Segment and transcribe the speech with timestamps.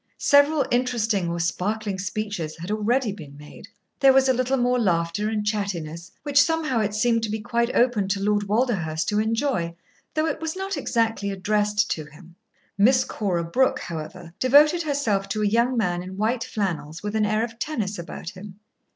[0.17, 3.67] Several interesting or sparkling speeches had already been made.
[3.99, 7.69] There was a little more laughter and chattiness, which somehow it seemed to be quite
[7.75, 9.75] open to Lord Walderhurst to enjoy,
[10.15, 12.33] though it was not exactly addressed to him.
[12.79, 17.27] Miss Cora Brooke, however, devoted herself to a young man in white flannels with an
[17.27, 18.59] air of tennis about him.